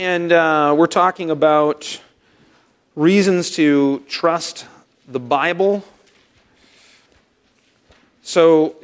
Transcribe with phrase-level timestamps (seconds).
[0.00, 2.00] And uh, we're talking about
[2.94, 4.64] reasons to trust
[5.08, 5.82] the Bible.
[8.22, 8.76] So,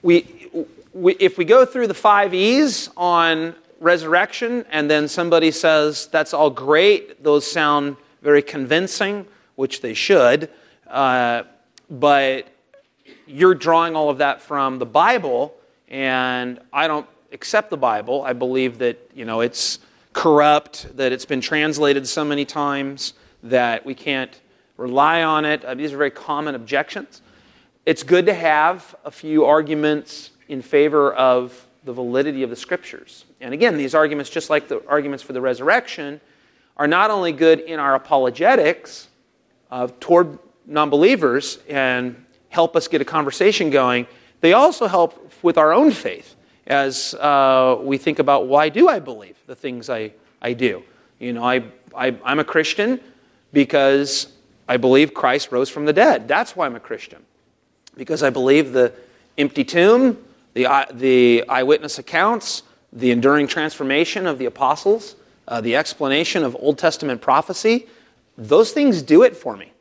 [0.00, 0.48] we,
[0.94, 6.32] we, if we go through the five E's on resurrection, and then somebody says, that's
[6.32, 9.26] all great, those sound very convincing,
[9.56, 10.48] which they should,
[10.88, 11.42] uh,
[11.90, 12.48] but
[13.26, 15.54] you're drawing all of that from the Bible
[15.90, 18.22] and I don't accept the Bible.
[18.22, 19.78] I believe that you know it's
[20.12, 24.40] corrupt, that it's been translated so many times that we can't
[24.76, 25.64] rely on it.
[25.64, 27.22] Uh, these are very common objections.
[27.86, 33.24] It's good to have a few arguments in favor of the validity of the scriptures.
[33.40, 36.20] And again, these arguments, just like the arguments for the resurrection,
[36.76, 39.08] are not only good in our apologetics
[39.70, 44.06] uh, toward non believers and help us get a conversation going,
[44.40, 46.36] they also help with our own faith
[46.66, 50.82] as uh, we think about why do I believe the things I, I do.
[51.18, 53.00] You know, I, I, I'm a Christian
[53.52, 54.32] because
[54.68, 56.28] I believe Christ rose from the dead.
[56.28, 57.24] That's why I'm a Christian.
[57.96, 58.92] Because I believe the
[59.36, 60.16] empty tomb,
[60.54, 65.16] the, the eyewitness accounts, the enduring transformation of the apostles,
[65.48, 67.88] uh, the explanation of Old Testament prophecy,
[68.38, 69.72] those things do it for me.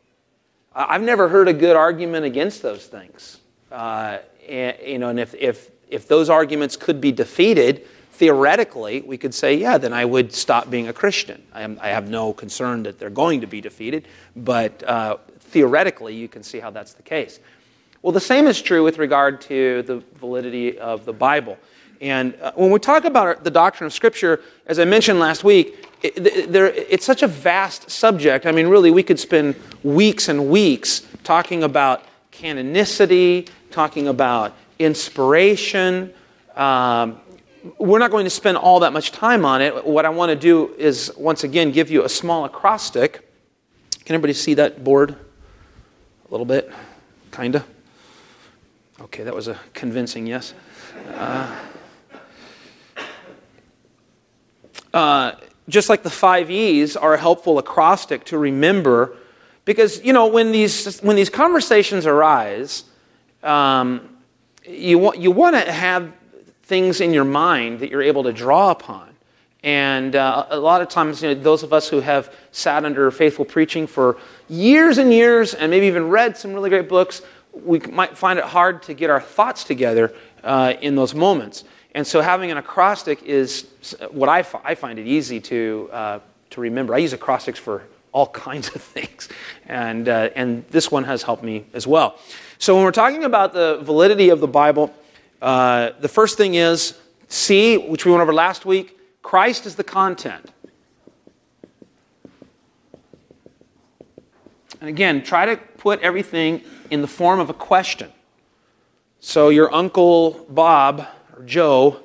[0.73, 3.39] I've never heard a good argument against those things.
[3.71, 9.17] Uh, and, you know, and if, if, if those arguments could be defeated, theoretically, we
[9.17, 11.41] could say, yeah, then I would stop being a Christian.
[11.53, 16.15] I, am, I have no concern that they're going to be defeated, but uh, theoretically,
[16.15, 17.39] you can see how that's the case.
[18.01, 21.57] Well, the same is true with regard to the validity of the Bible.
[22.01, 25.85] And uh, when we talk about the doctrine of Scripture, as I mentioned last week,
[26.01, 28.45] it, there, it's such a vast subject.
[28.45, 36.13] I mean, really, we could spend weeks and weeks talking about canonicity, talking about inspiration.
[36.55, 37.19] Um,
[37.77, 39.85] we're not going to spend all that much time on it.
[39.85, 43.29] What I want to do is, once again, give you a small acrostic.
[44.05, 45.11] Can everybody see that board?
[45.11, 46.71] A little bit?
[47.31, 47.65] Kind of?
[49.01, 50.53] Okay, that was a convincing yes.
[51.13, 51.55] Uh,
[54.93, 55.31] uh,
[55.67, 59.15] just like the five E's are a helpful acrostic to remember,
[59.65, 62.83] because you know when these when these conversations arise,
[63.43, 64.17] um,
[64.65, 66.13] you want you want to have
[66.63, 69.09] things in your mind that you're able to draw upon.
[69.63, 73.11] And uh, a lot of times, you know, those of us who have sat under
[73.11, 74.17] faithful preaching for
[74.47, 78.45] years and years, and maybe even read some really great books, we might find it
[78.45, 80.13] hard to get our thoughts together
[80.43, 81.65] uh, in those moments.
[81.95, 83.67] And so having an acrostic is
[84.11, 86.19] what I, I find it easy to, uh,
[86.51, 86.93] to remember.
[86.93, 89.27] I use acrostics for all kinds of things.
[89.65, 92.19] And, uh, and this one has helped me as well.
[92.61, 94.93] So when we're talking about the validity of the Bible,
[95.41, 96.93] uh, the first thing is
[97.29, 100.51] C, which we went over last week, Christ is the content.
[104.81, 106.61] And again, try to put everything
[106.91, 108.11] in the form of a question.
[109.21, 112.01] So your uncle Bob or Joe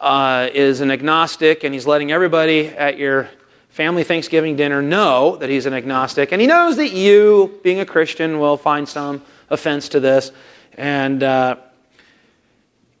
[0.00, 3.28] uh, is an agnostic, and he's letting everybody at your
[3.68, 7.86] family Thanksgiving dinner know that he's an agnostic, and he knows that you, being a
[7.86, 10.32] Christian, will find some offense to this,
[10.76, 11.56] and uh,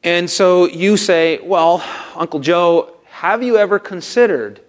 [0.02, 1.84] and so you say, well,
[2.14, 4.60] Uncle Joe, have you ever considered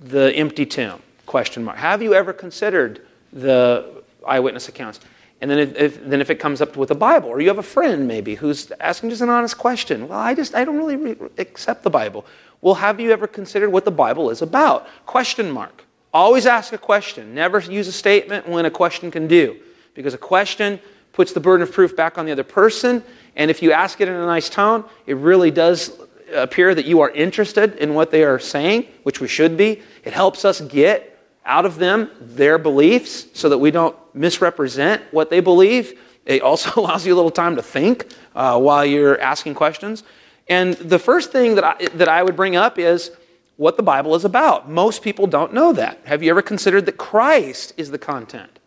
[0.00, 1.00] the empty tomb?
[1.26, 1.76] Question mark.
[1.76, 5.00] Have you ever considered the eyewitness accounts?
[5.40, 7.58] And then if, if, then if it comes up with the Bible, or you have
[7.58, 10.96] a friend maybe who's asking just an honest question, well, I just I don't really
[10.96, 12.24] re- accept the Bible.
[12.60, 14.86] Well, have you ever considered what the Bible is about?
[15.04, 15.84] Question mark.
[16.14, 17.34] Always ask a question.
[17.34, 19.56] Never use a statement when a question can do,
[19.94, 20.78] because a question
[21.12, 23.02] puts the burden of proof back on the other person.
[23.36, 25.98] And if you ask it in a nice tone, it really does
[26.34, 29.82] appear that you are interested in what they are saying, which we should be.
[30.04, 31.08] It helps us get
[31.44, 35.98] out of them their beliefs so that we don't misrepresent what they believe.
[36.24, 40.04] It also allows you a little time to think uh, while you're asking questions.
[40.48, 43.10] And the first thing that I, that I would bring up is
[43.56, 44.70] what the Bible is about.
[44.70, 46.00] Most people don't know that.
[46.04, 48.58] Have you ever considered that Christ is the content?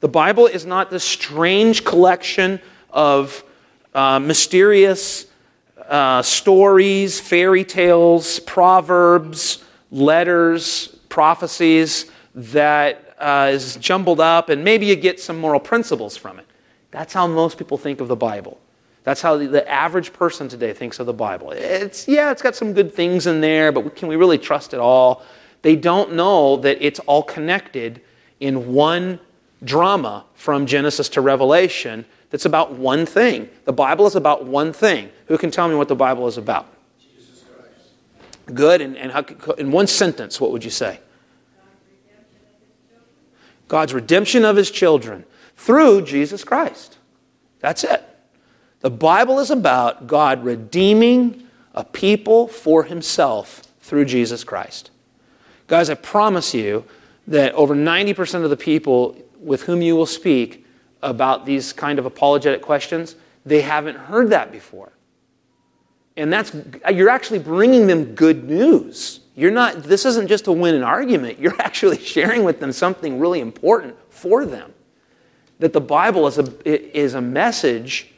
[0.00, 2.60] The Bible is not this strange collection
[2.90, 3.44] of
[3.94, 5.26] uh, mysterious
[5.88, 14.96] uh, stories, fairy tales, proverbs, letters, prophecies that uh, is jumbled up, and maybe you
[14.96, 16.46] get some moral principles from it.
[16.90, 18.58] That's how most people think of the Bible.
[19.04, 21.50] That's how the, average person today thinks of the Bible.
[21.52, 24.80] It's, yeah, it's got some good things in there, but can we really trust it
[24.80, 25.24] all?
[25.62, 28.00] They don't know that it's all connected
[28.40, 29.18] in one
[29.62, 33.48] drama from Genesis to Revelation that's about one thing.
[33.64, 35.10] The Bible is about one thing.
[35.26, 36.66] Who can tell me what the Bible is about?
[37.00, 37.44] Jesus
[38.52, 38.80] Good.
[38.80, 39.24] And, and how,
[39.58, 41.00] in one sentence, what would you say?
[43.66, 45.24] God's redemption of his children
[45.56, 46.98] through Jesus Christ.
[47.58, 48.04] That's it.
[48.80, 54.90] The Bible is about God redeeming a people for himself through Jesus Christ.
[55.66, 56.84] Guys, I promise you
[57.26, 60.66] that over 90% of the people with whom you will speak
[61.02, 64.92] about these kind of apologetic questions, they haven't heard that before.
[66.16, 66.54] And that's
[66.92, 69.20] you're actually bringing them good news.
[69.34, 71.38] You're not this isn't just to win an argument.
[71.38, 74.72] You're actually sharing with them something really important for them.
[75.60, 78.12] That the Bible is a, is a message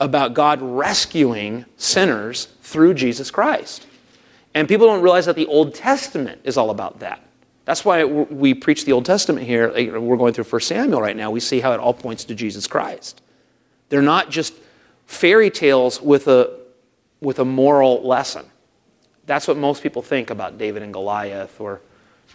[0.00, 3.86] about God rescuing sinners through Jesus Christ.
[4.54, 7.22] And people don't realize that the Old Testament is all about that.
[7.68, 9.70] That's why we preach the Old Testament here.
[10.00, 11.30] We're going through 1 Samuel right now.
[11.30, 13.20] We see how it all points to Jesus Christ.
[13.90, 14.54] They're not just
[15.04, 16.60] fairy tales with a,
[17.20, 18.46] with a moral lesson.
[19.26, 21.82] That's what most people think about David and Goliath or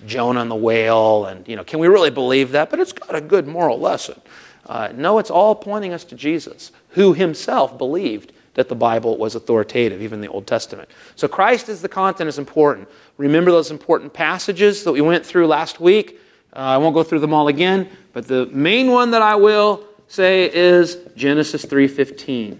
[0.05, 1.25] Jonah and the whale.
[1.25, 2.69] And, you know, can we really believe that?
[2.69, 4.21] But it's got a good moral lesson.
[4.67, 9.35] Uh, no, it's all pointing us to Jesus, who himself believed that the Bible was
[9.35, 10.89] authoritative, even the Old Testament.
[11.15, 12.87] So Christ as the content is important.
[13.17, 16.19] Remember those important passages that we went through last week.
[16.55, 19.83] Uh, I won't go through them all again, but the main one that I will
[20.07, 22.59] say is Genesis 3:15.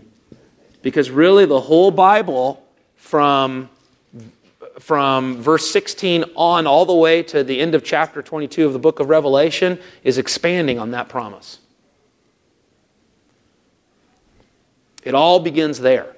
[0.81, 2.63] Because really the whole Bible
[2.95, 3.69] from
[4.79, 8.79] from verse 16 on all the way to the end of chapter 22 of the
[8.79, 11.59] book of Revelation is expanding on that promise.
[15.03, 16.15] It all begins there.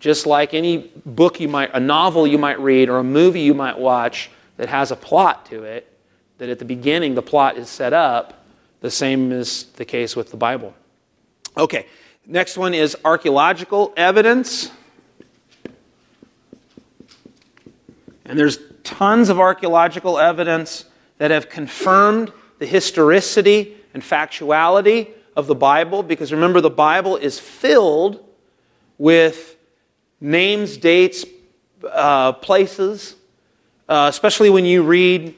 [0.00, 3.54] Just like any book you might, a novel you might read, or a movie you
[3.54, 5.88] might watch that has a plot to it,
[6.38, 8.44] that at the beginning the plot is set up,
[8.80, 10.74] the same is the case with the Bible.
[11.56, 11.86] Okay,
[12.26, 14.72] next one is archaeological evidence.
[18.24, 20.84] And there's tons of archaeological evidence
[21.18, 27.38] that have confirmed the historicity and factuality of the Bible because remember, the Bible is
[27.38, 28.22] filled
[28.98, 29.56] with
[30.20, 31.24] names, dates,
[31.90, 33.16] uh, places,
[33.88, 35.34] uh, especially when you read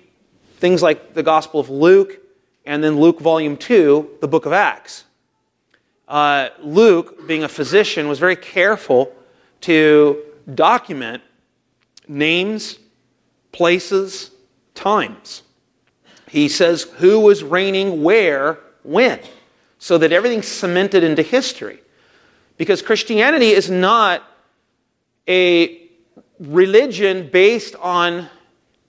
[0.58, 2.18] things like the Gospel of Luke
[2.66, 5.04] and then Luke volume 2, the book of Acts.
[6.06, 9.14] Uh, Luke, being a physician, was very careful
[9.62, 10.22] to
[10.54, 11.22] document
[12.06, 12.78] names,
[13.52, 14.30] places,
[14.74, 15.42] times.
[16.28, 19.20] He says who was reigning where, when
[19.84, 21.78] so that everything's cemented into history.
[22.56, 24.22] Because Christianity is not
[25.28, 25.78] a
[26.40, 28.30] religion based on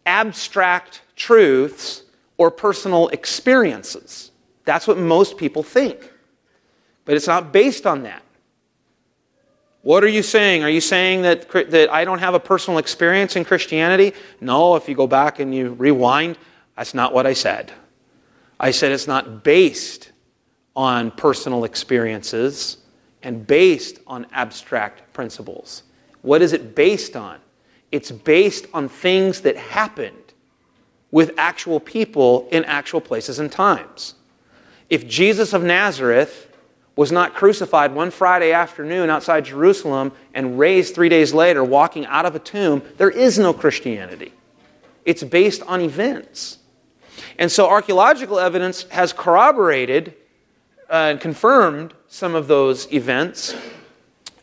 [0.05, 2.03] abstract truths
[2.37, 4.31] or personal experiences.
[4.63, 6.13] That's what most people think.
[7.03, 8.23] But it's not based on that.
[9.81, 10.63] What are you saying?
[10.63, 14.13] Are you saying that, that I don't have a personal experience in Christianity?
[14.39, 16.37] No, if you go back and you rewind,
[16.77, 17.73] that's not what I said.
[18.57, 20.13] I said it's not based
[20.75, 22.77] on personal experiences
[23.23, 25.83] and based on abstract principles.
[26.21, 27.39] What is it based on?
[27.91, 30.33] It's based on things that happened
[31.11, 34.15] with actual people in actual places and times.
[34.89, 36.51] If Jesus of Nazareth
[36.95, 42.25] was not crucified one Friday afternoon outside Jerusalem and raised three days later, walking out
[42.25, 44.33] of a tomb, there is no Christianity.
[45.03, 46.59] It's based on events.
[47.37, 50.15] And so archaeological evidence has corroborated
[50.89, 53.55] and confirmed some of those events.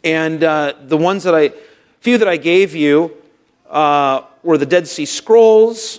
[0.04, 1.52] And uh, the ones that I,
[2.00, 3.16] few that I gave you
[3.70, 5.98] uh, were the Dead Sea Scrolls,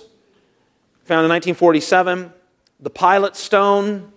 [1.04, 2.32] found in 1947,
[2.80, 4.12] the Pilate Stone,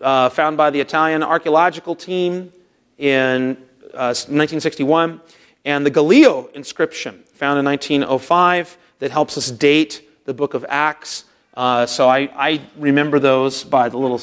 [0.00, 2.52] uh, found by the Italian archaeological team
[2.98, 3.56] in
[3.92, 5.18] 1961, uh,
[5.64, 11.24] and the Gallio inscription, found in 1905, that helps us date the book of Acts.
[11.54, 14.20] Uh, so I, I, remember those by the little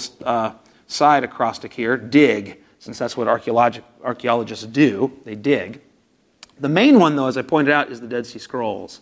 [0.90, 5.82] side acrostic here, dig, since that's what archaeologists do, they dig.
[6.60, 9.00] The main one, though, as I pointed out, is the Dead Sea Scrolls.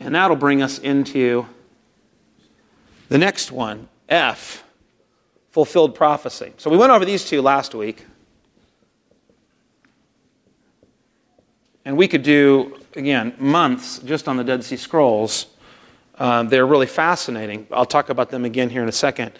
[0.00, 1.46] And that'll bring us into
[3.08, 4.64] the next one, F,
[5.50, 6.52] fulfilled prophecy.
[6.56, 8.06] So we went over these two last week.
[11.84, 15.46] And we could do, again, months just on the Dead Sea Scrolls.
[16.16, 17.66] Uh, they're really fascinating.
[17.70, 19.32] I'll talk about them again here in a second.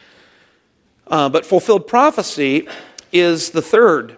[1.07, 2.69] Uh, but fulfilled prophecy
[3.13, 4.17] is the third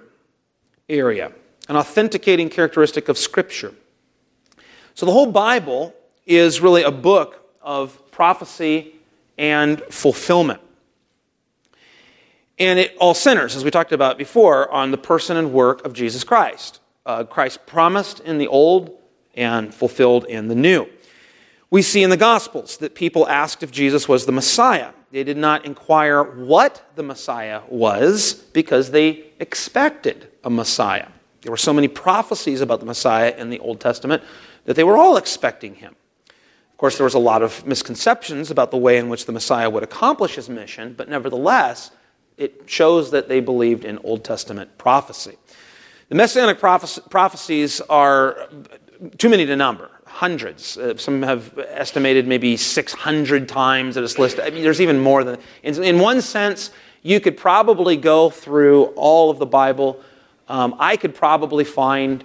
[0.89, 1.33] area,
[1.69, 3.75] an authenticating characteristic of Scripture.
[4.95, 5.95] So the whole Bible
[6.27, 8.95] is really a book of prophecy
[9.37, 10.61] and fulfillment.
[12.59, 15.93] And it all centers, as we talked about before, on the person and work of
[15.93, 16.81] Jesus Christ.
[17.05, 18.97] Uh, Christ promised in the Old
[19.35, 20.87] and fulfilled in the new.
[21.71, 24.93] We see in the Gospels that people asked if Jesus was the Messiah.
[25.15, 31.07] They did not inquire what the Messiah was because they expected a Messiah.
[31.43, 34.25] There were so many prophecies about the Messiah in the Old Testament
[34.65, 35.95] that they were all expecting him.
[36.29, 39.71] Of course, there was a lot of misconceptions about the way in which the Messiah
[39.71, 41.93] would accomplish his mission, but nevertheless,
[42.37, 45.37] it shows that they believed in Old Testament prophecy.
[46.09, 48.49] The messianic prophecies are
[49.19, 50.79] too many to number, hundreds.
[50.79, 54.45] Uh, some have estimated maybe 600 times that it's listed.
[54.45, 55.41] I mean, there's even more than.
[55.65, 56.71] In, in one sense,
[57.03, 60.01] you could probably go through all of the Bible.
[60.49, 62.23] Um, I could probably find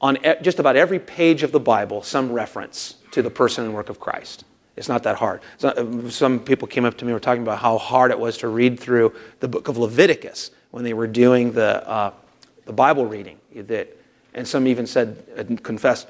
[0.00, 3.74] on e- just about every page of the Bible some reference to the person and
[3.74, 4.44] work of Christ.
[4.76, 5.40] It's not that hard.
[5.64, 8.48] Uh, some people came up to me were talking about how hard it was to
[8.48, 12.12] read through the book of Leviticus when they were doing the, uh,
[12.66, 13.38] the Bible reading.
[13.54, 13.88] That,
[14.32, 16.06] and some even said, and confessed,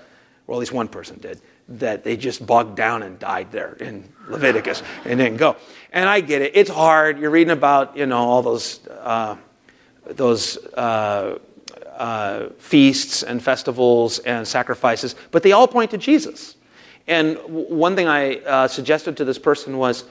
[0.46, 4.08] well, at least one person did, that they just bogged down and died there in
[4.28, 5.56] Leviticus and didn't go.
[5.92, 6.52] And I get it.
[6.54, 7.18] It's hard.
[7.18, 9.36] You're reading about, you know, all those, uh,
[10.04, 11.38] those uh,
[11.96, 16.56] uh, feasts and festivals and sacrifices, but they all point to Jesus.
[17.06, 20.04] And one thing I uh, suggested to this person was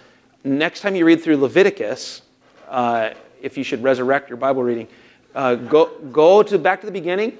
[0.43, 2.21] next time you read through Leviticus,
[2.69, 3.11] uh,
[3.41, 4.87] if you should resurrect your Bible reading,
[5.35, 7.37] uh, go, go to back to the beginning,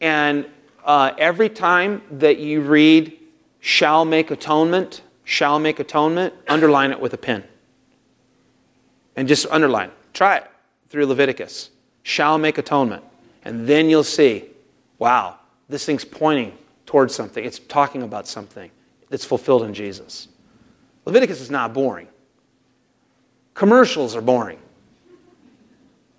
[0.00, 0.46] and
[0.86, 3.18] uh, every time that you read
[3.58, 7.42] shall make atonement, shall make atonement, underline it with a pen.
[9.16, 9.90] And just underline.
[10.14, 10.50] Try it
[10.88, 11.70] through Leviticus.
[12.04, 13.02] Shall make atonement.
[13.44, 14.44] And then you'll see,
[14.98, 15.38] wow,
[15.68, 17.44] this thing's pointing towards something.
[17.44, 18.70] It's talking about something
[19.08, 20.28] that's fulfilled in Jesus.
[21.04, 22.06] Leviticus is not boring.
[23.54, 24.58] Commercials are boring.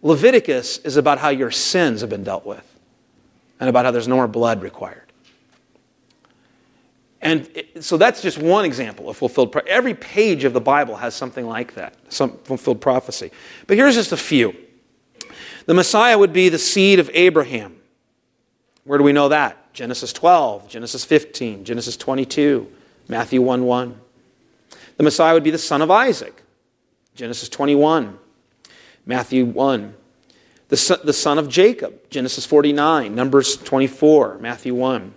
[0.01, 2.76] Leviticus is about how your sins have been dealt with
[3.59, 5.03] and about how there's no more blood required.
[7.21, 9.51] And it, so that's just one example of fulfilled.
[9.51, 13.31] Pro- Every page of the Bible has something like that, some fulfilled prophecy.
[13.65, 14.55] But here's just a few.
[15.65, 17.75] The Messiah would be the seed of Abraham.
[18.83, 19.73] Where do we know that?
[19.73, 22.71] Genesis 12, Genesis 15, Genesis 22,
[23.09, 24.01] Matthew 1 1.
[24.95, 26.41] The Messiah would be the son of Isaac.
[27.13, 28.17] Genesis 21,
[29.05, 29.93] Matthew 1.
[30.69, 35.13] The son, the son of Jacob, Genesis 49, Numbers 24, Matthew 1.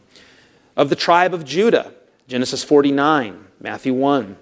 [0.76, 1.92] Of the tribe of Judah,
[2.28, 4.37] Genesis 49, Matthew 1.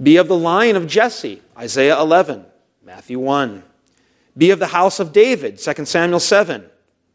[0.00, 2.46] Be of the line of Jesse, Isaiah 11,
[2.84, 3.64] Matthew 1.
[4.36, 6.64] Be of the house of David, 2 Samuel 7.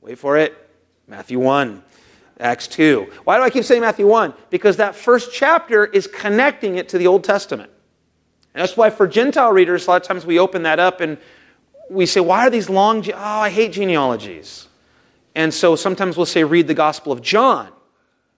[0.01, 0.69] Wait for it,
[1.07, 1.81] Matthew 1.
[2.39, 3.09] Acts 2.
[3.23, 4.33] Why do I keep saying Matthew 1?
[4.49, 7.71] Because that first chapter is connecting it to the Old Testament.
[8.53, 11.17] And that's why for Gentile readers, a lot of times we open that up and
[11.89, 14.67] we say, why are these long, ge- oh, I hate genealogies.
[15.35, 17.69] And so sometimes we'll say, read the Gospel of John,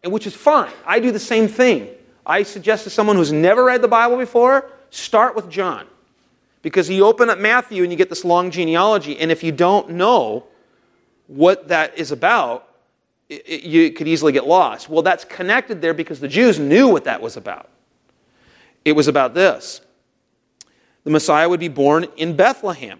[0.03, 0.71] which is fine.
[0.85, 1.89] I do the same thing.
[2.25, 5.87] I suggest to someone who's never read the Bible before, start with John.
[6.61, 9.91] Because you open up Matthew and you get this long genealogy, and if you don't
[9.91, 10.45] know
[11.27, 12.67] what that is about,
[13.29, 14.89] it, it, you could easily get lost.
[14.89, 17.69] Well, that's connected there because the Jews knew what that was about.
[18.83, 19.81] It was about this
[21.03, 22.99] the Messiah would be born in Bethlehem.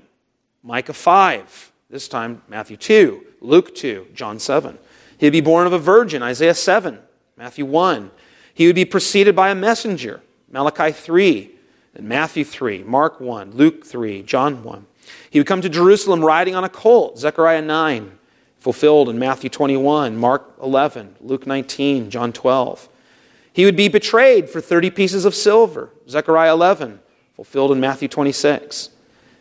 [0.66, 4.80] Micah 5, this time Matthew 2, Luke 2, John 7.
[5.20, 6.98] He'd be born of a virgin, Isaiah 7,
[7.38, 8.10] Matthew 1.
[8.52, 11.52] He would be preceded by a messenger, Malachi 3,
[11.94, 14.88] and Matthew 3, Mark 1, Luke 3, John 1.
[15.30, 18.18] He would come to Jerusalem riding on a colt, Zechariah 9,
[18.58, 22.90] fulfilled in Matthew 21, Mark 11, Luke 19, John 12.
[23.54, 27.02] He would be betrayed for 30 pieces of silver, Zechariah 11,
[27.36, 28.90] fulfilled in Matthew 26.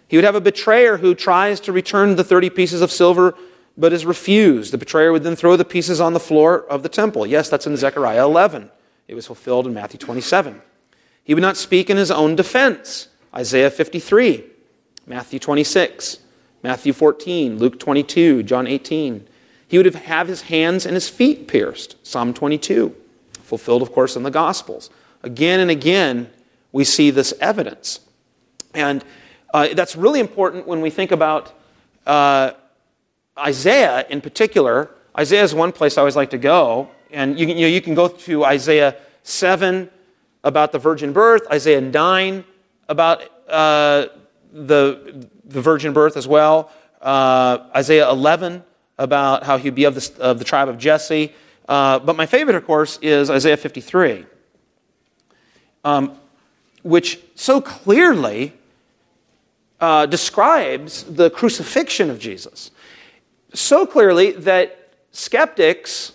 [0.09, 3.35] He would have a betrayer who tries to return the 30 pieces of silver
[3.77, 4.73] but is refused.
[4.73, 7.27] The betrayer would then throw the pieces on the floor of the temple.
[7.27, 8.71] Yes, that's in Zechariah 11.
[9.09, 10.63] It was fulfilled in Matthew 27.
[11.25, 13.09] He would not speak in his own defense.
[13.35, 14.45] Isaiah 53,
[15.07, 16.19] Matthew 26,
[16.63, 19.27] Matthew 14, Luke 22, John 18.
[19.67, 21.97] He would have his hands and his feet pierced.
[22.07, 22.95] Psalm 22,
[23.43, 24.89] fulfilled, of course, in the Gospels.
[25.25, 26.31] Again and again,
[26.71, 28.01] we see this evidence.
[28.73, 29.05] And
[29.55, 31.53] uh, that's really important when we think about
[32.07, 32.51] uh,
[33.39, 34.91] Isaiah in particular.
[35.17, 36.91] Isaiah is one place I always like to go.
[37.13, 39.89] And you, you, know, you can go to Isaiah 7
[40.43, 42.45] about the virgin birth, Isaiah 9
[42.89, 44.07] about uh,
[44.53, 48.65] the, the virgin birth as well, uh, Isaiah 11
[48.99, 51.33] about how he'd be of the, of the tribe of Jesse.
[51.69, 54.27] Uh, but my favorite, of course, is Isaiah 53,
[55.85, 56.19] um,
[56.83, 58.53] which so clearly
[59.81, 62.71] uh, describes the crucifixion of Jesus
[63.55, 66.13] so clearly that skeptics,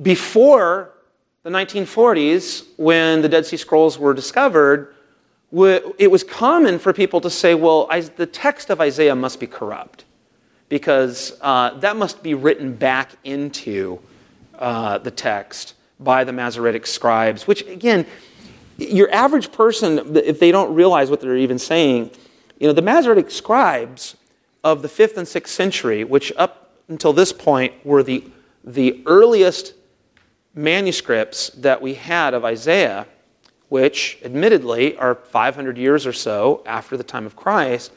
[0.00, 0.92] before
[1.42, 4.94] the 1940s, when the Dead Sea Scrolls were discovered,
[5.50, 10.04] it was common for people to say, well, the text of Isaiah must be corrupt
[10.68, 13.98] because uh, that must be written back into
[14.58, 18.04] uh, the text by the Masoretic scribes, which, again,
[18.76, 22.10] your average person, if they don't realize what they're even saying,
[22.58, 24.16] you know, the Masoretic scribes
[24.64, 28.24] of the 5th and 6th century, which up until this point were the,
[28.64, 29.74] the earliest
[30.54, 33.06] manuscripts that we had of Isaiah,
[33.68, 37.92] which admittedly are 500 years or so after the time of Christ,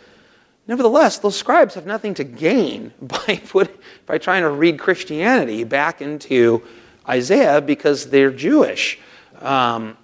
[0.68, 3.76] nevertheless, those scribes have nothing to gain by, put,
[4.06, 6.62] by trying to read Christianity back into
[7.08, 9.00] Isaiah because they're Jewish.
[9.40, 9.98] Um,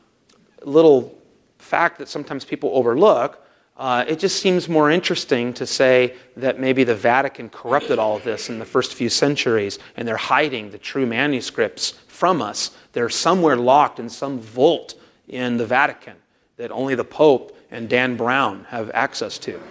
[0.63, 1.15] little
[1.59, 3.46] fact that sometimes people overlook.
[3.77, 8.23] Uh, it just seems more interesting to say that maybe the Vatican corrupted all of
[8.23, 12.71] this in the first few centuries and they're hiding the true manuscripts from us.
[12.93, 14.95] They're somewhere locked in some vault
[15.27, 16.15] in the Vatican
[16.57, 19.61] that only the Pope and Dan Brown have access to.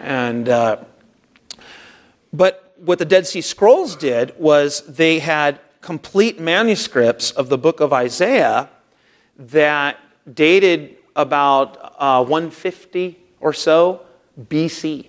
[0.00, 0.84] And, uh,
[2.32, 7.80] but what the Dead Sea Scrolls did was they had complete manuscripts of the book
[7.80, 8.70] of Isaiah
[9.36, 9.98] that
[10.32, 14.02] dated about uh, 150 or so
[14.38, 15.06] BC.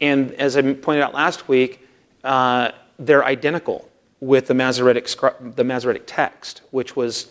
[0.00, 1.86] And as I pointed out last week,
[2.24, 3.88] uh, they're identical
[4.20, 5.08] with the Masoretic,
[5.40, 7.28] the Masoretic text, which was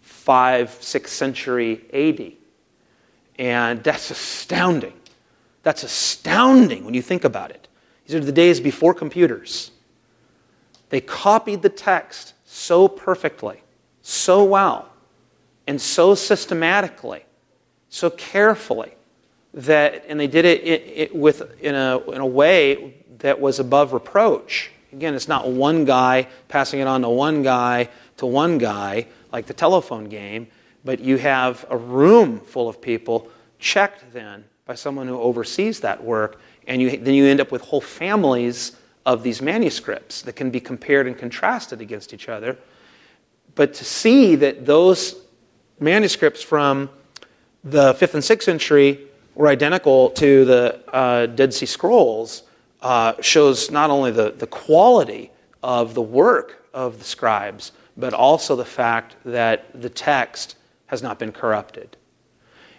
[0.00, 2.32] 5, 6th century AD.
[3.38, 4.94] And that's astounding.
[5.62, 7.68] That's astounding when you think about it.
[8.06, 9.70] These are the days before computers.
[10.88, 13.62] They copied the text so perfectly,
[14.02, 14.88] so well,
[15.66, 17.24] and so systematically,
[17.90, 18.94] so carefully
[19.58, 23.58] that, and they did it, it, it with, in, a, in a way that was
[23.58, 24.70] above reproach.
[24.92, 27.88] Again, it's not one guy passing it on to one guy
[28.18, 30.46] to one guy like the telephone game,
[30.84, 36.02] but you have a room full of people checked then by someone who oversees that
[36.02, 40.50] work, and you, then you end up with whole families of these manuscripts that can
[40.50, 42.56] be compared and contrasted against each other.
[43.56, 45.16] But to see that those
[45.80, 46.90] manuscripts from
[47.64, 49.07] the 5th and 6th century
[49.38, 52.42] were identical to the uh, Dead Sea Scrolls
[52.82, 55.30] uh, shows not only the, the quality
[55.62, 61.20] of the work of the scribes, but also the fact that the text has not
[61.20, 61.96] been corrupted.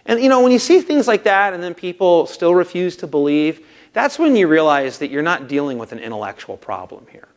[0.04, 3.06] And you know, when you see things like that and then people still refuse to
[3.06, 7.28] believe, that's when you realize that you're not dealing with an intellectual problem here.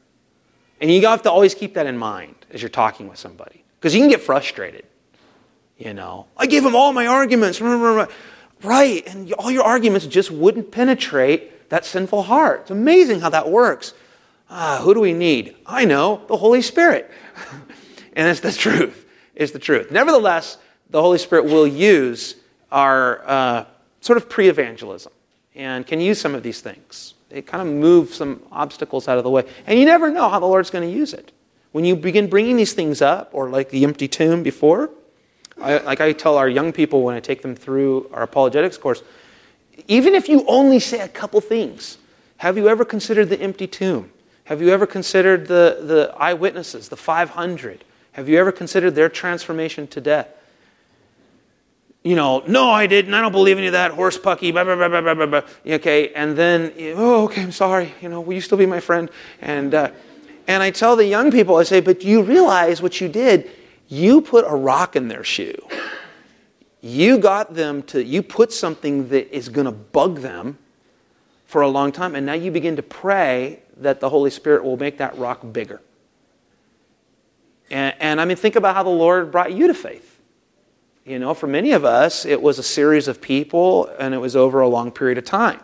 [0.81, 3.63] And you have to always keep that in mind as you're talking with somebody.
[3.79, 4.85] Because you can get frustrated.
[5.77, 7.61] You know, I gave him all my arguments.
[8.63, 12.61] Right, and all your arguments just wouldn't penetrate that sinful heart.
[12.61, 13.93] It's amazing how that works.
[14.49, 15.55] Ah, who do we need?
[15.65, 17.11] I know, the Holy Spirit.
[18.13, 19.05] and it's the truth.
[19.35, 19.91] It's the truth.
[19.91, 20.57] Nevertheless,
[20.89, 22.35] the Holy Spirit will use
[22.71, 23.65] our uh,
[23.99, 25.11] sort of pre evangelism
[25.55, 27.15] and can use some of these things.
[27.29, 29.43] It kind of moves some obstacles out of the way.
[29.65, 31.31] And you never know how the Lord's going to use it.
[31.71, 34.91] When you begin bringing these things up, or like the empty tomb before,
[35.61, 39.03] I, like I tell our young people when I take them through our apologetics course,
[39.87, 41.97] even if you only say a couple things,
[42.37, 44.11] have you ever considered the empty tomb?
[44.45, 47.83] Have you ever considered the, the eyewitnesses, the 500?
[48.13, 50.27] Have you ever considered their transformation to death?
[52.03, 53.13] you know, no, I didn't.
[53.13, 54.51] I don't believe any of that horse pucky.
[54.51, 55.41] Blah, blah, blah, blah, blah, blah.
[55.65, 57.93] Okay, and then, oh, okay, I'm sorry.
[58.01, 59.09] You know, will you still be my friend?
[59.41, 59.91] And uh,
[60.45, 63.49] and I tell the young people, I say, but you realize what you did?
[63.93, 65.55] You put a rock in their shoe.
[66.81, 68.03] You got them to.
[68.03, 70.57] You put something that is going to bug them
[71.45, 74.77] for a long time, and now you begin to pray that the Holy Spirit will
[74.77, 75.81] make that rock bigger.
[77.69, 80.13] And, and I mean, think about how the Lord brought you to faith
[81.05, 84.35] you know, for many of us, it was a series of people and it was
[84.35, 85.59] over a long period of time.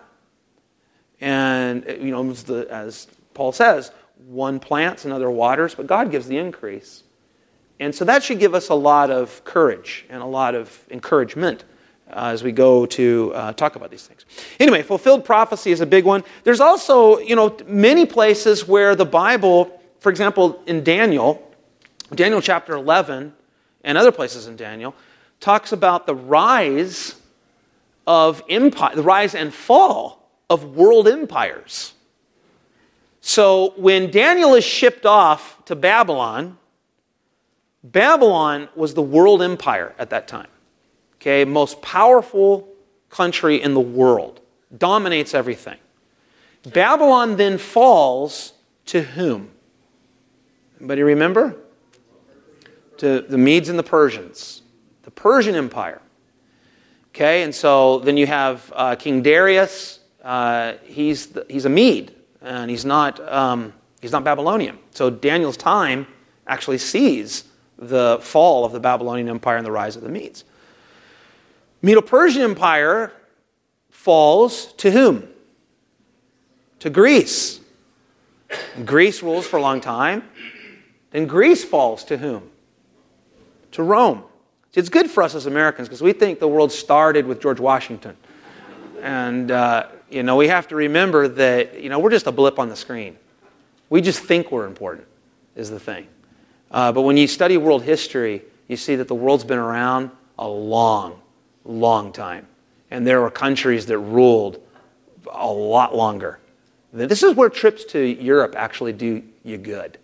[1.21, 3.91] And, you know, the, as Paul says,
[4.27, 7.03] one plants, another waters, but God gives the increase.
[7.79, 11.63] And so that should give us a lot of courage and a lot of encouragement
[12.09, 14.25] uh, as we go to uh, talk about these things.
[14.59, 16.23] Anyway, fulfilled prophecy is a big one.
[16.43, 21.45] There's also, you know, many places where the Bible, for example, in Daniel,
[22.13, 23.33] Daniel chapter 11,
[23.83, 24.93] and other places in Daniel,
[25.39, 27.15] talks about the rise
[28.05, 31.93] of empire, the rise and fall of world empires.
[33.21, 36.57] So when Daniel is shipped off to Babylon,
[37.83, 40.47] Babylon was the world empire at that time.
[41.15, 42.67] Okay, most powerful
[43.09, 44.41] country in the world,
[44.77, 45.77] dominates everything.
[46.63, 48.53] Babylon then falls
[48.85, 49.49] to whom?
[50.79, 51.55] Anybody remember?
[52.99, 54.61] to the Medes and the Persians,
[55.03, 56.01] the Persian Empire.
[57.09, 59.99] Okay, and so then you have uh, King Darius.
[60.21, 64.77] Uh, he's, the, he's a Mede, and he's not, um, he's not Babylonian.
[64.91, 66.07] So Daniel's time
[66.45, 67.45] actually sees
[67.79, 70.43] the fall of the Babylonian Empire and the rise of the Medes.
[71.81, 73.13] Medo Persian Empire
[73.89, 75.27] falls to whom?
[76.79, 77.61] To Greece.
[78.75, 80.23] And Greece rules for a long time.
[81.11, 82.49] Then Greece falls to whom?
[83.71, 84.23] To Rome.
[84.71, 87.59] See, it's good for us as Americans because we think the world started with George
[87.59, 88.15] Washington.
[89.01, 92.59] And, uh, you know, we have to remember that, you know, we're just a blip
[92.59, 93.17] on the screen.
[93.89, 95.07] We just think we're important,
[95.55, 96.07] is the thing.
[96.71, 100.47] Uh, but when you study world history, you see that the world's been around a
[100.47, 101.19] long,
[101.65, 102.47] long time.
[102.91, 104.61] And there were countries that ruled
[105.31, 106.39] a lot longer.
[106.91, 109.97] This is where trips to Europe actually do you good.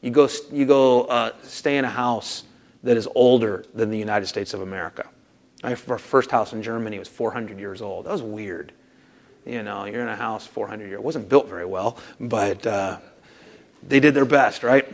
[0.00, 2.44] You go, you go uh, stay in a house
[2.82, 5.08] that is older than the United States of America.
[5.62, 8.04] My first house in Germany was 400 years old.
[8.04, 8.72] That was weird.
[9.46, 10.94] You know, you're in a house 400 years.
[10.94, 12.98] It wasn't built very well, but uh,
[13.86, 14.86] they did their best, right?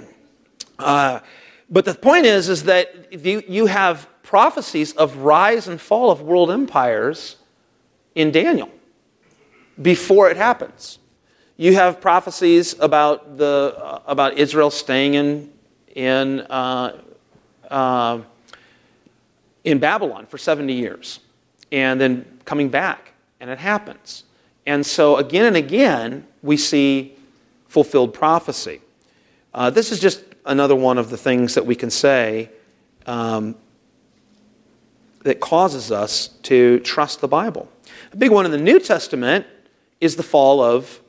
[0.81, 1.21] Uh,
[1.69, 6.23] but the point is, is that you, you have prophecies of rise and fall of
[6.23, 7.37] world empires
[8.15, 8.71] in Daniel
[9.81, 10.99] before it happens
[11.61, 15.53] you have prophecies about, the, uh, about Israel staying in,
[15.95, 17.03] in, uh,
[17.71, 18.21] uh,
[19.63, 21.21] in Babylon for 70 years
[21.71, 24.25] and then coming back, and it happens.
[24.65, 27.15] And so, again and again, we see
[27.69, 28.81] fulfilled prophecy.
[29.53, 32.51] Uh, this is just another one of the things that we can say
[33.07, 33.55] um,
[35.23, 37.69] that causes us to trust the Bible.
[38.13, 39.47] A big one in the New Testament
[40.01, 41.01] is the fall of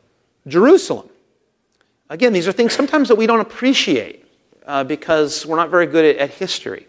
[0.48, 1.10] Jerusalem.
[2.08, 4.26] Again, these are things sometimes that we don't appreciate
[4.68, 6.86] uh, because we're not very good at, at history.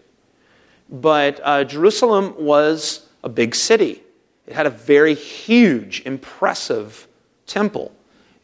[0.89, 4.03] But uh, Jerusalem was a big city,
[4.45, 7.07] it had a very huge, impressive
[7.47, 7.91] temple.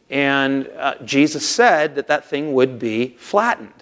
[0.08, 3.79] And uh, Jesus said that that thing would be flattened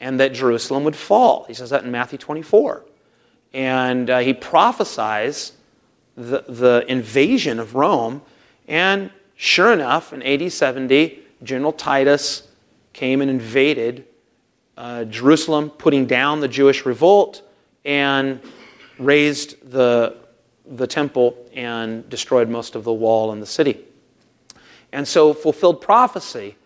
[0.00, 1.44] and that Jerusalem would fall.
[1.44, 2.84] He says that in Matthew 24.
[3.52, 5.52] And uh, he prophesies
[6.16, 8.22] the, the invasion of Rome.
[8.66, 12.48] And Sure enough, in AD 70, General Titus
[12.92, 14.04] came and invaded
[14.76, 17.42] uh, Jerusalem, putting down the Jewish revolt
[17.84, 18.40] and
[18.98, 20.16] razed the,
[20.66, 23.78] the temple and destroyed most of the wall in the city.
[24.90, 26.56] And so, fulfilled prophecy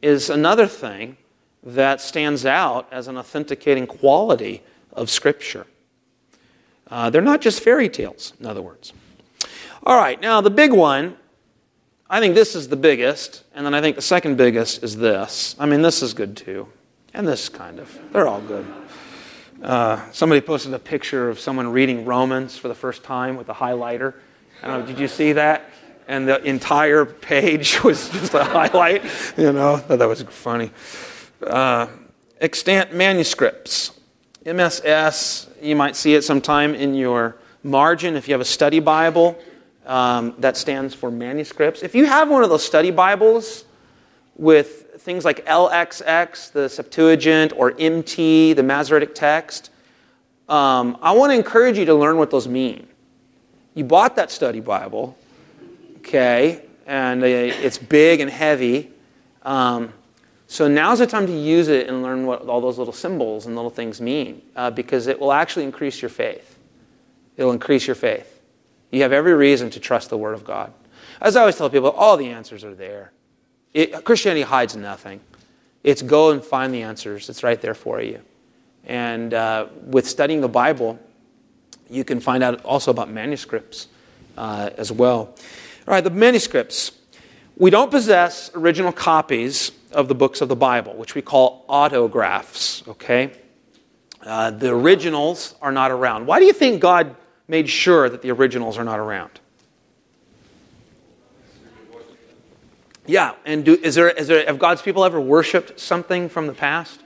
[0.00, 1.18] is another thing
[1.62, 5.66] that stands out as an authenticating quality of Scripture.
[6.88, 8.92] Uh, they're not just fairy tales, in other words.
[9.84, 11.16] All right, now the big one
[12.12, 15.56] I think this is the biggest, and then I think the second biggest is this.
[15.58, 16.68] I mean, this is good too,
[17.14, 17.98] and this kind of.
[18.12, 18.66] They're all good.
[19.62, 23.54] Uh, somebody posted a picture of someone reading Romans for the first time with a
[23.54, 24.12] highlighter.
[24.62, 25.70] Know, did you see that?
[26.06, 29.04] And the entire page was just a highlight.
[29.38, 30.70] You know, that was funny.
[31.46, 31.88] Uh,
[32.40, 33.92] extant manuscripts.
[34.44, 39.38] MSS, you might see it sometime in your margin if you have a study Bible.
[39.84, 41.82] Um, that stands for manuscripts.
[41.82, 43.64] If you have one of those study Bibles
[44.36, 49.70] with things like LXX, the Septuagint, or MT, the Masoretic text,
[50.48, 52.86] um, I want to encourage you to learn what those mean.
[53.74, 55.18] You bought that study Bible,
[55.98, 58.90] okay, and it's big and heavy.
[59.42, 59.92] Um,
[60.52, 63.56] so now's the time to use it and learn what all those little symbols and
[63.56, 66.58] little things mean, uh, because it will actually increase your faith.
[67.38, 68.38] It'll increase your faith.
[68.90, 70.70] You have every reason to trust the Word of God.
[71.22, 73.12] As I always tell people, all the answers are there.
[73.72, 75.20] It, Christianity hides nothing.
[75.84, 77.30] It's go and find the answers.
[77.30, 78.20] It's right there for you.
[78.84, 80.98] And uh, with studying the Bible,
[81.88, 83.88] you can find out also about manuscripts
[84.36, 85.34] uh, as well.
[85.88, 86.92] All right, the manuscripts.
[87.56, 92.82] We don't possess original copies of the books of the Bible, which we call autographs,
[92.88, 93.32] okay?
[94.22, 96.26] Uh, the originals are not around.
[96.26, 97.14] Why do you think God
[97.52, 99.40] made sure that the originals are not around.
[103.06, 106.54] Yeah, and do, is there, is there, have God's people ever worshipped something from the
[106.54, 107.00] past?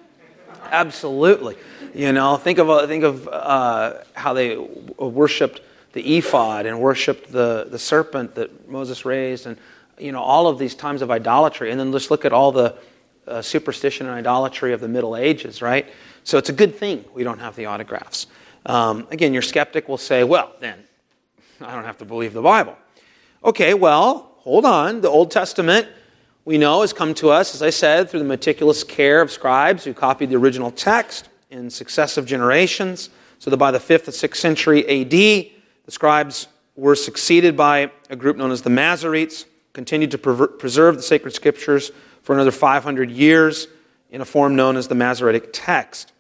[0.71, 1.57] Absolutely.
[1.95, 5.63] You know, think of, uh, think of uh, how they worshipped
[5.95, 9.57] the ephod and worshipped the, the serpent that Moses raised, and,
[9.99, 11.71] you know, all of these times of idolatry.
[11.71, 12.77] And then let's look at all the
[13.27, 15.89] uh, superstition and idolatry of the Middle Ages, right?
[16.25, 18.27] So it's a good thing we don't have the autographs.
[18.67, 20.79] Um, again, your skeptic will say, well, then
[21.61, 22.77] I don't have to believe the Bible.
[23.45, 25.01] Okay, well, hold on.
[25.01, 25.89] The Old Testament,
[26.45, 29.85] we know, has come to us, as I said, through the meticulous care of scribes
[29.85, 34.37] who copied the original text in successive generations, so that by the 5th or 6th
[34.37, 35.53] century AD, the
[35.93, 39.45] scribes were succeeded by a group known as the Masoretes,
[39.77, 43.69] continued to preserve the sacred scriptures for another 500 years
[44.11, 46.15] in a form known as the Masoretic text.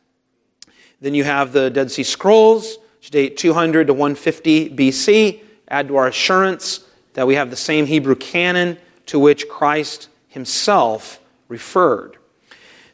[1.00, 5.96] Then you have the Dead Sea Scrolls, which date 200 to 150 BC, add to
[5.96, 12.18] our assurance that we have the same Hebrew canon to which Christ himself referred.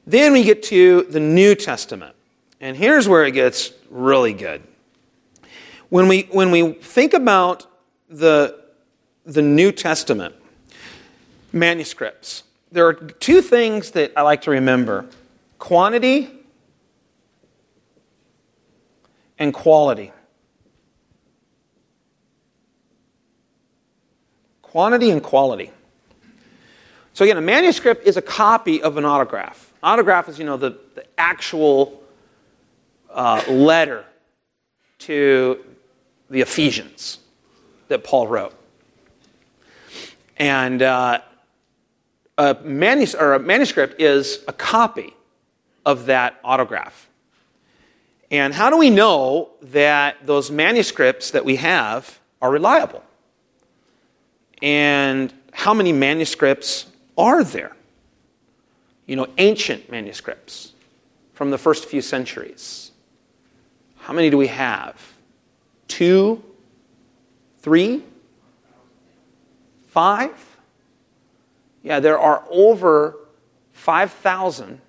[0.07, 2.15] Then we get to the New Testament.
[2.61, 4.63] And here's where it gets really good.
[5.89, 7.67] When we, when we think about
[8.09, 8.63] the,
[9.27, 10.37] the New Testament
[11.53, 15.07] manuscripts, there are two things that I like to remember
[15.59, 16.31] quantity
[19.39, 20.13] and quality.
[24.63, 25.71] Quantity and quality.
[27.13, 29.73] So, again, a manuscript is a copy of an autograph.
[29.83, 32.03] Autograph is, you know, the, the actual
[33.11, 34.05] uh, letter
[35.01, 35.63] to
[36.31, 37.19] the Ephesians
[37.89, 38.55] that Paul wrote.
[40.39, 41.21] And uh,
[42.39, 45.15] a, manus- a manuscript is a copy
[45.85, 47.09] of that autograph.
[48.31, 53.05] And how do we know that those manuscripts that we have are reliable?
[54.63, 56.87] And how many manuscripts
[57.19, 57.77] are there?
[59.07, 60.73] You know, ancient manuscripts
[61.35, 62.93] from the first few centuries.
[63.97, 64.97] How many do we have?
[65.89, 66.43] Two?
[67.61, 68.03] Three?
[69.89, 70.52] Five?
[71.83, 73.17] Yeah, there are over
[73.73, 74.81] 5,000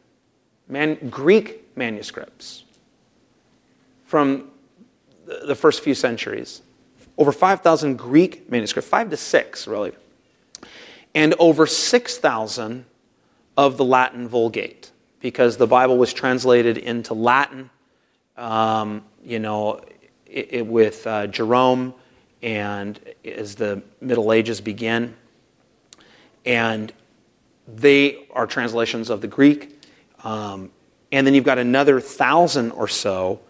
[0.67, 2.63] man- Greek manuscripts
[4.05, 4.51] from
[5.25, 6.61] the first few centuries.
[7.17, 9.93] Over 5,000 Greek manuscripts, five to six, really.
[11.15, 12.85] And over 6,000
[13.55, 17.69] of the Latin Vulgate, because the Bible was translated into Latin,
[18.35, 19.81] um, you know,
[20.25, 21.93] it, it, with uh, Jerome
[22.41, 25.15] and as the Middle Ages begin.
[26.45, 26.91] And
[27.67, 29.79] they are translations of the Greek.
[30.23, 30.71] Um,
[31.11, 33.41] and then you've got another thousand or so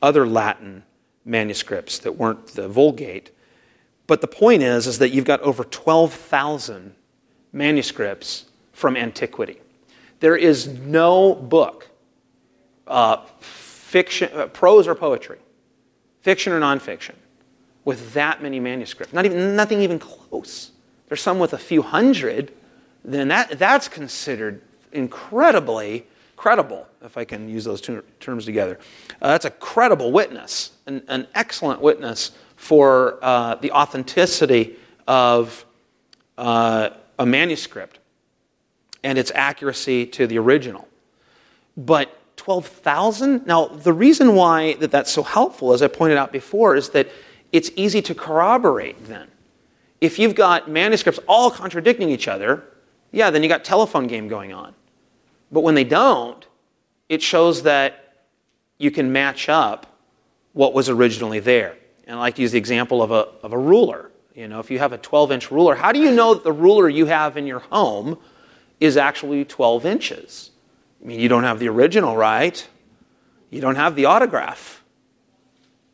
[0.00, 0.82] other Latin
[1.24, 3.30] manuscripts that weren't the Vulgate.
[4.06, 6.94] But the point is, is that you've got over 12,000
[7.52, 9.60] manuscripts from antiquity.
[10.20, 11.88] There is no book,
[12.86, 15.38] uh, fiction, uh, prose or poetry,
[16.20, 17.14] fiction or nonfiction,
[17.84, 19.12] with that many manuscripts.
[19.12, 20.72] Not even, nothing even close.
[21.12, 22.54] There's some with a few hundred.
[23.04, 28.78] Then that, that's considered incredibly credible, if I can use those two terms together.
[29.20, 35.66] Uh, that's a credible witness, an, an excellent witness for uh, the authenticity of
[36.38, 37.98] uh, a manuscript
[39.04, 40.88] and its accuracy to the original.
[41.76, 43.46] But 12,000?
[43.46, 47.10] Now, the reason why that that's so helpful, as I pointed out before, is that
[47.52, 49.28] it's easy to corroborate then.
[50.02, 52.64] If you've got manuscripts all contradicting each other,
[53.12, 54.74] yeah, then you got telephone game going on.
[55.52, 56.44] But when they don't,
[57.08, 58.24] it shows that
[58.78, 59.96] you can match up
[60.54, 61.76] what was originally there.
[62.04, 64.10] And I like to use the example of a, of a ruler.
[64.34, 66.50] You know, if you have a 12 inch ruler, how do you know that the
[66.52, 68.18] ruler you have in your home
[68.80, 70.50] is actually 12 inches?
[71.00, 72.66] I mean, you don't have the original, right?
[73.50, 74.82] You don't have the autograph.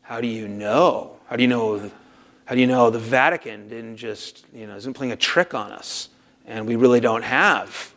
[0.01, 1.17] How do you know?
[1.27, 1.91] How do you know?
[2.49, 5.71] How do you know the Vatican didn't just, you know, isn't playing a trick on
[5.71, 6.09] us
[6.47, 7.93] and we really don't have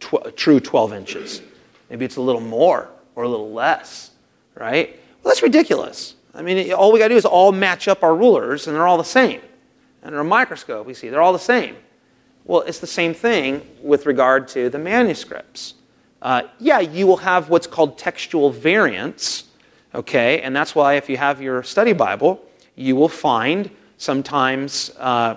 [0.00, 1.42] tw- true 12 inches.
[1.90, 4.12] Maybe it's a little more or a little less,
[4.54, 4.98] right?
[5.22, 6.14] Well, that's ridiculous.
[6.32, 8.86] I mean, all we got to do is all match up our rulers, and they're
[8.86, 9.42] all the same.
[10.02, 11.76] Under a microscope, we see they're all the same.
[12.46, 15.74] Well, it's the same thing with regard to the manuscripts.
[16.22, 19.44] Uh, yeah, you will have what's called textual variants,
[19.94, 20.40] okay?
[20.40, 22.42] And that's why if you have your study Bible,
[22.76, 25.36] you will find sometimes uh,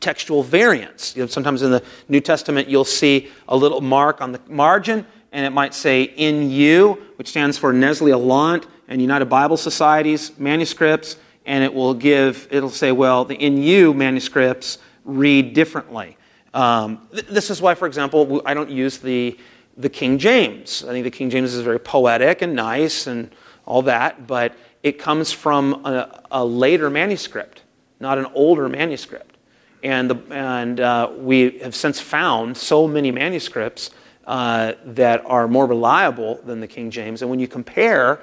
[0.00, 1.16] textual variants.
[1.16, 5.06] You know, sometimes in the New Testament, you'll see a little mark on the margin,
[5.32, 11.16] and it might say NU, which stands for Nestle Aland and United Bible Societies manuscripts,
[11.46, 16.16] and it will give, it'll say, well, the NU manuscripts read differently.
[16.52, 19.38] Um, th- this is why, for example, I don't use the,
[19.76, 20.84] the King James.
[20.84, 23.34] I think the King James is very poetic and nice and
[23.66, 27.62] all that, but it comes from a, a later manuscript,
[28.00, 29.36] not an older manuscript.
[29.82, 33.90] And, the, and uh, we have since found so many manuscripts
[34.26, 37.22] uh, that are more reliable than the King James.
[37.22, 38.20] And when you compare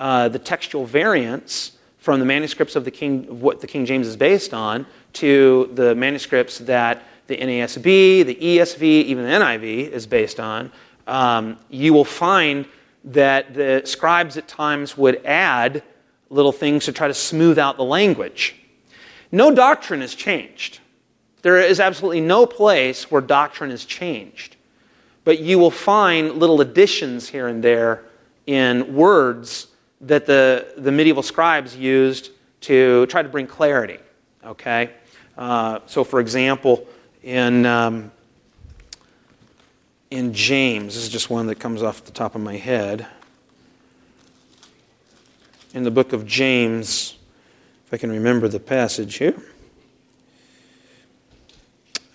[0.00, 4.16] uh, the textual variants from the manuscripts of the King, what the King James is
[4.16, 10.40] based on, to the manuscripts that the NASB, the ESV, even the NIV is based
[10.40, 10.72] on,
[11.06, 12.66] um, you will find
[13.04, 15.82] that the scribes at times would add
[16.30, 18.54] little things to try to smooth out the language.
[19.32, 20.80] No doctrine has changed.
[21.42, 24.56] There is absolutely no place where doctrine has changed.
[25.24, 28.04] But you will find little additions here and there
[28.46, 29.68] in words
[30.02, 32.30] that the, the medieval scribes used
[32.62, 33.98] to try to bring clarity.
[34.44, 34.90] Okay?
[35.36, 36.86] Uh, so, for example,
[37.22, 38.10] in, um,
[40.10, 43.06] in James, this is just one that comes off the top of my head.
[45.72, 47.16] In the book of James,
[47.86, 49.40] if I can remember the passage here,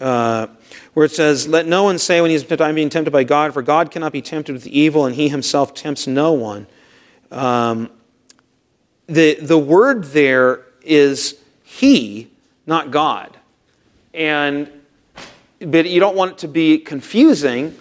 [0.01, 0.47] uh,
[0.93, 3.53] where it says, Let no one say when he is I'm being tempted by God,
[3.53, 6.67] for God cannot be tempted with evil, and he himself tempts no one.
[7.31, 7.91] Um,
[9.07, 12.31] the, the word there is he,
[12.67, 13.37] not God.
[14.13, 14.69] And,
[15.61, 17.73] but you don't want it to be confusing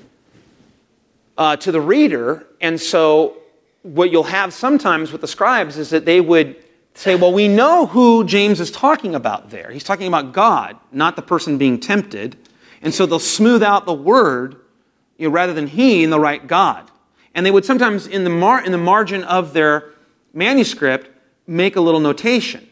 [1.37, 2.47] uh, to the reader.
[2.61, 3.39] And so,
[3.85, 6.57] what you'll have sometimes with the scribes is that they would
[6.95, 9.71] say, well, we know who James is talking about there.
[9.71, 12.37] He's talking about God, not the person being tempted.
[12.81, 14.57] And so they'll smooth out the word
[15.19, 16.91] you know, rather than he in the right God.
[17.35, 19.93] And they would sometimes, in the, mar- in the margin of their
[20.33, 21.11] manuscript,
[21.47, 22.67] make a little notation.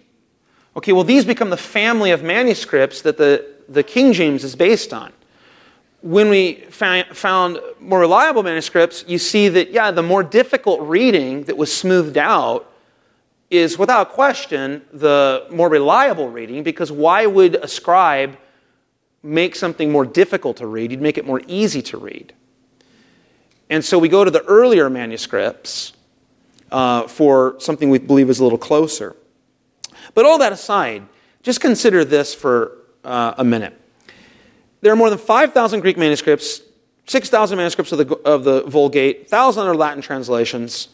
[0.76, 4.94] Okay, well, these become the family of manuscripts that the, the King James is based
[4.94, 5.12] on.
[6.02, 11.56] When we found more reliable manuscripts, you see that, yeah, the more difficult reading that
[11.56, 12.68] was smoothed out
[13.50, 18.36] is without question the more reliable reading because why would a scribe
[19.22, 20.90] make something more difficult to read?
[20.90, 22.32] You'd make it more easy to read.
[23.70, 25.92] And so we go to the earlier manuscripts
[26.72, 29.14] uh, for something we believe is a little closer.
[30.14, 31.06] But all that aside,
[31.42, 33.78] just consider this for uh, a minute.
[34.82, 36.60] There are more than 5,000 Greek manuscripts,
[37.06, 40.88] 6,000 manuscripts of the, of the Vulgate, 1,000 other Latin translations.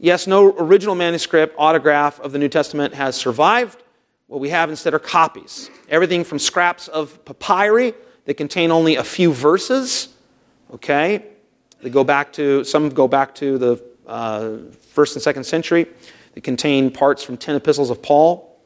[0.00, 3.82] Yes, no original manuscript, autograph of the New Testament has survived.
[4.28, 5.68] What we have instead are copies.
[5.90, 7.92] Everything from scraps of papyri
[8.24, 10.08] that contain only a few verses,
[10.72, 11.26] okay?
[11.82, 14.56] They go back to, some go back to the uh,
[14.92, 15.86] first and second century.
[16.32, 18.58] They contain parts from 10 epistles of Paul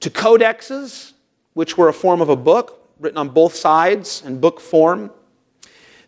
[0.00, 1.12] to codexes,
[1.52, 5.10] which were a form of a book written on both sides in book form,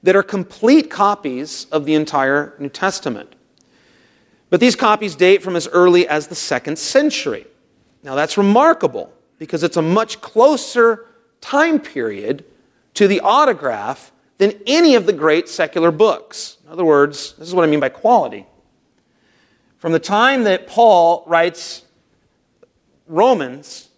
[0.03, 3.35] that are complete copies of the entire New Testament.
[4.51, 7.47] But these copies date from as early as the second century.
[8.03, 11.07] Now that's remarkable because it's a much closer
[11.41, 12.45] time period
[12.95, 16.59] to the autograph than any of the great secular books.
[16.65, 18.47] In other words, this is what I mean by quality.
[19.79, 21.85] From the time that Paul writes
[23.07, 23.89] Romans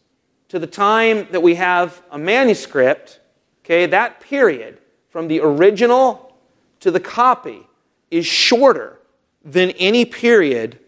[0.55, 3.19] to the time that we have a manuscript,
[3.65, 6.33] okay, that period from the original
[6.79, 7.67] to the copy
[8.09, 9.01] is shorter
[9.45, 10.79] than any period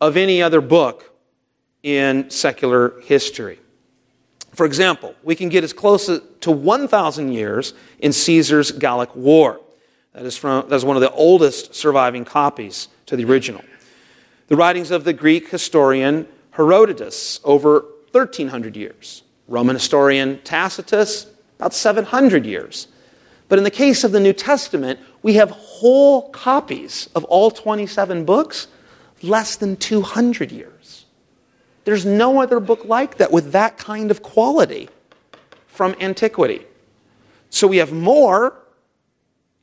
[0.00, 1.12] of any other book
[1.82, 3.58] in secular history.
[4.52, 6.08] For example, we can get as close
[6.42, 9.60] to 1,000 years in Caesar's Gallic War.
[10.12, 13.64] That is, from, that is one of the oldest surviving copies to the original.
[14.46, 19.22] The writings of the Greek historian Herodotus, over 1,300 years.
[19.48, 21.26] Roman historian Tacitus,
[21.58, 22.88] about 700 years.
[23.48, 28.24] But in the case of the New Testament, we have whole copies of all 27
[28.24, 28.68] books,
[29.22, 31.04] less than 200 years.
[31.84, 34.88] There's no other book like that with that kind of quality
[35.66, 36.64] from antiquity.
[37.50, 38.56] So we have more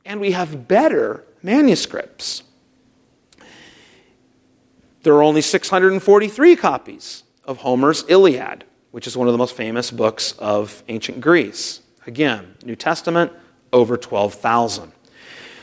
[0.04, 2.42] and we have better manuscripts.
[5.02, 9.90] There are only 643 copies of Homer's Iliad, which is one of the most famous
[9.90, 11.80] books of ancient Greece.
[12.06, 13.32] Again, New Testament,
[13.72, 14.92] over 12,000.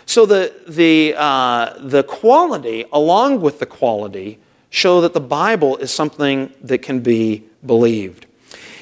[0.07, 5.91] So the, the, uh, the quality, along with the quality, show that the Bible is
[5.91, 8.25] something that can be believed.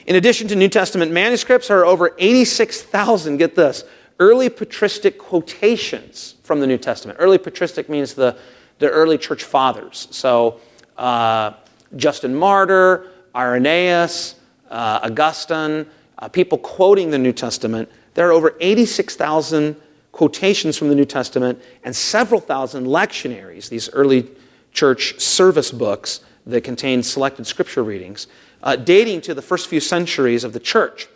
[0.08, 3.84] In addition to New Testament manuscripts, there are over 86,000, get this,
[4.20, 7.18] early patristic quotations from the New Testament.
[7.22, 8.38] Early patristic means the,
[8.80, 10.08] the early church fathers.
[10.12, 10.60] So
[10.97, 11.54] uh,
[11.96, 14.36] Justin Martyr, Irenaeus,
[14.70, 15.86] uh, Augustine,
[16.20, 17.89] uh, people quoting the New Testament.
[18.14, 19.76] There are over 86,000
[20.12, 24.30] quotations from the New Testament and several thousand lectionaries, these early
[24.72, 28.28] church service books that contain selected scripture readings,
[28.62, 31.08] uh, dating to the first few centuries of the church.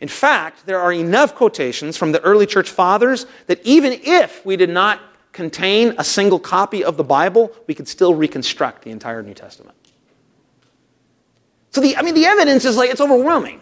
[0.00, 4.56] In fact, there are enough quotations from the early church fathers that even if we
[4.56, 5.00] did not
[5.32, 9.76] contain a single copy of the Bible, we could still reconstruct the entire New Testament.
[11.70, 13.60] So, the, I mean, the evidence is like, it's overwhelming.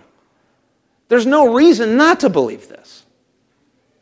[1.08, 3.04] There's no reason not to believe this.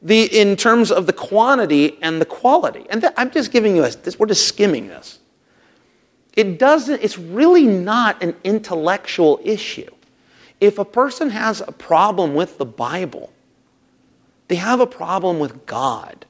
[0.03, 2.87] the, in terms of the quantity and the quality.
[2.91, 5.19] And I'm just giving you a, this, we're just skimming this.
[6.35, 9.91] It doesn't, it's really not an intellectual issue.
[10.61, 13.33] If a person has a problem with the Bible,
[14.49, 16.27] they have a problem with God.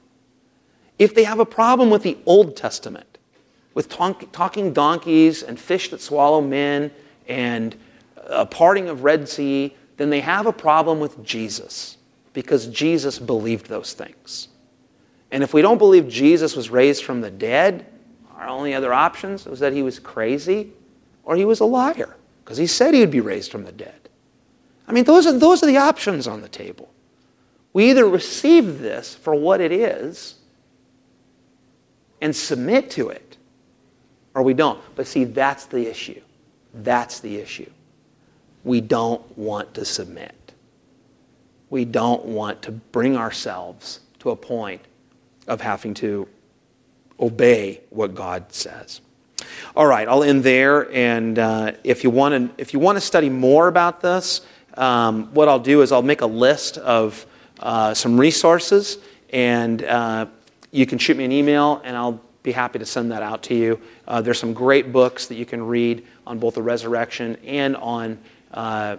[0.99, 3.19] If they have a problem with the Old Testament,
[3.75, 6.91] with talking donkeys and fish that swallow men
[7.29, 7.77] and
[8.27, 11.97] a parting of Red Sea, then they have a problem with Jesus
[12.33, 14.49] because Jesus believed those things.
[15.31, 17.87] And if we don't believe Jesus was raised from the dead,
[18.37, 20.73] our only other options was that he was crazy
[21.25, 24.09] or he was a liar because he said he would be raised from the dead.
[24.87, 26.93] I mean, those are, those are the options on the table.
[27.73, 30.37] We either receive this for what it is
[32.21, 33.37] and submit to it,
[34.35, 34.81] or we don't.
[34.95, 36.21] But see, that's the issue.
[36.77, 37.71] That's the issue.
[38.65, 40.35] We don't want to submit.
[41.71, 44.83] We don't want to bring ourselves to a point
[45.47, 46.29] of having to
[47.19, 49.01] obey what God says.
[49.75, 50.91] All right, I'll end there.
[50.93, 54.43] And uh, if you want to, if you want to study more about this,
[54.75, 57.25] um, what I'll do is I'll make a list of
[57.61, 58.99] uh, some resources,
[59.31, 60.27] and uh,
[60.71, 63.55] you can shoot me an email, and I'll be happy to send that out to
[63.55, 63.79] you.
[64.07, 68.17] Uh, there's some great books that you can read on both the resurrection and on
[68.55, 68.97] uh,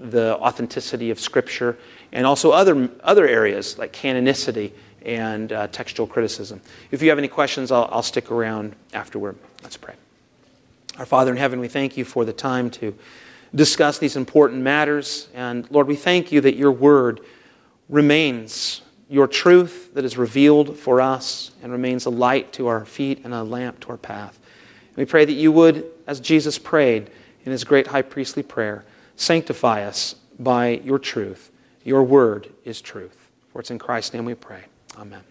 [0.00, 1.78] the authenticity of Scripture,
[2.12, 4.72] and also other, other areas like canonicity
[5.04, 6.60] and uh, textual criticism.
[6.90, 9.36] If you have any questions, I'll, I'll stick around afterward.
[9.62, 9.94] Let's pray.
[10.98, 12.94] Our Father in heaven, we thank you for the time to
[13.54, 15.28] discuss these important matters.
[15.34, 17.20] And Lord, we thank you that your word
[17.90, 23.24] remains your truth that is revealed for us and remains a light to our feet
[23.24, 24.38] and a lamp to our path.
[24.88, 27.10] And we pray that you would, as Jesus prayed
[27.44, 28.84] in his great high priestly prayer,
[29.14, 31.50] sanctify us by your truth.
[31.84, 33.30] Your word is truth.
[33.52, 34.64] For it's in Christ's name we pray.
[34.98, 35.22] Amen.